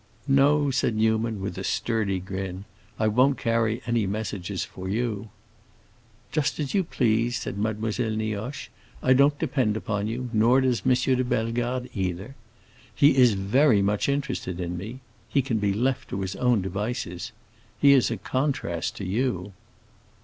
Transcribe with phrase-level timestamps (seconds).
[0.27, 2.65] "No," said Newman, with a sturdy grin;
[2.99, 5.29] "I won't carry any messages for you."
[6.31, 8.69] "Just as you please," said Mademoiselle Nioche,
[9.03, 10.93] "I don't depend upon you, nor does M.
[10.95, 12.33] de Bellegarde either.
[12.95, 17.31] He is very much interested in me; he can be left to his own devices.
[17.79, 19.53] He is a contrast to you."